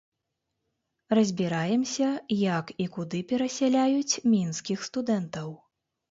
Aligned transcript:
Разбіраемся, 1.17 2.07
як 2.55 2.71
і 2.85 2.87
куды 2.95 3.19
перасяляюць 3.33 4.19
мінскіх 4.31 4.79
студэнтаў. 4.89 5.53